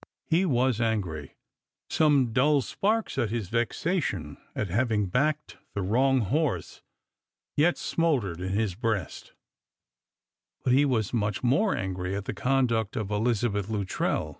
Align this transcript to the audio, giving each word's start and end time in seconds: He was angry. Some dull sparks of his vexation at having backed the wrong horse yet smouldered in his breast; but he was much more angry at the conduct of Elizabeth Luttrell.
He 0.25 0.47
was 0.47 0.81
angry. 0.81 1.35
Some 1.91 2.33
dull 2.33 2.61
sparks 2.61 3.19
of 3.19 3.29
his 3.29 3.49
vexation 3.49 4.37
at 4.55 4.67
having 4.69 5.05
backed 5.09 5.57
the 5.75 5.83
wrong 5.83 6.21
horse 6.21 6.81
yet 7.55 7.77
smouldered 7.77 8.41
in 8.41 8.53
his 8.53 8.73
breast; 8.73 9.33
but 10.63 10.73
he 10.73 10.85
was 10.85 11.13
much 11.13 11.43
more 11.43 11.77
angry 11.77 12.15
at 12.15 12.25
the 12.25 12.33
conduct 12.33 12.95
of 12.95 13.11
Elizabeth 13.11 13.69
Luttrell. 13.69 14.29